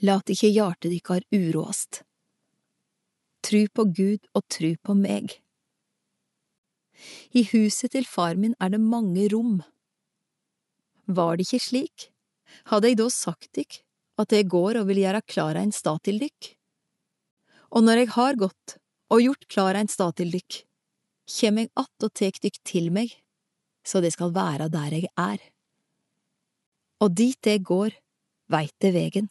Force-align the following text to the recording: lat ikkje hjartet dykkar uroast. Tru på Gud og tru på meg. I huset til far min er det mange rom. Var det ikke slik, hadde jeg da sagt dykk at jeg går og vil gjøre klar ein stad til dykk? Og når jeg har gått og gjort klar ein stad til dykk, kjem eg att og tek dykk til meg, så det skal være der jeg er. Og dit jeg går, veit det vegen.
lat 0.00 0.30
ikkje 0.32 0.50
hjartet 0.54 0.92
dykkar 0.94 1.24
uroast. 1.34 2.02
Tru 3.44 3.66
på 3.68 3.84
Gud 3.96 4.26
og 4.36 4.44
tru 4.52 4.72
på 4.80 4.96
meg. 4.96 5.34
I 7.32 7.44
huset 7.52 7.92
til 7.94 8.06
far 8.08 8.36
min 8.36 8.56
er 8.60 8.72
det 8.72 8.80
mange 8.80 9.28
rom. 9.32 9.60
Var 11.08 11.36
det 11.36 11.46
ikke 11.46 11.64
slik, 11.64 12.08
hadde 12.68 12.90
jeg 12.90 13.00
da 13.00 13.08
sagt 13.12 13.52
dykk 13.56 13.80
at 14.20 14.34
jeg 14.36 14.50
går 14.52 14.80
og 14.80 14.88
vil 14.90 15.00
gjøre 15.00 15.22
klar 15.24 15.56
ein 15.56 15.72
stad 15.72 16.02
til 16.04 16.20
dykk? 16.20 16.52
Og 17.72 17.84
når 17.86 18.02
jeg 18.02 18.12
har 18.16 18.40
gått 18.40 18.76
og 19.10 19.24
gjort 19.24 19.48
klar 19.48 19.78
ein 19.78 19.88
stad 19.88 20.16
til 20.20 20.32
dykk, 20.32 20.62
kjem 21.30 21.64
eg 21.64 21.72
att 21.76 22.04
og 22.04 22.12
tek 22.14 22.40
dykk 22.42 22.60
til 22.64 22.90
meg, 22.92 23.12
så 23.84 24.00
det 24.00 24.12
skal 24.12 24.34
være 24.34 24.68
der 24.68 24.92
jeg 24.92 25.08
er. 25.16 25.40
Og 27.00 27.14
dit 27.16 27.46
jeg 27.46 27.62
går, 27.64 27.94
veit 28.50 28.74
det 28.80 28.92
vegen. 28.92 29.30